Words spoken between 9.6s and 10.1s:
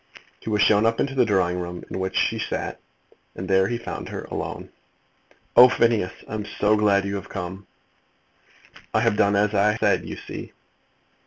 said,